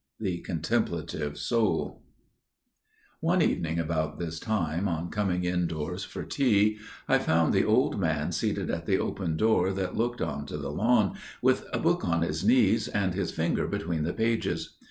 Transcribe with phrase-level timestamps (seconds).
[0.19, 2.01] The Contemplative Soul.
[2.01, 7.19] In the Convent Chapel ONE evening about this time, on coming indoors for tea, I
[7.19, 11.17] found the old man seated at the open door that looked on to the lawn,
[11.39, 14.75] with a book on his knees, and his finger between the pages.